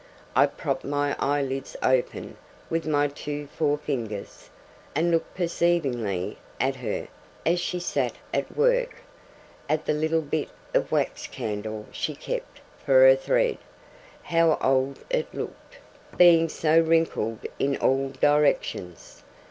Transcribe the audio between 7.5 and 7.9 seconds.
she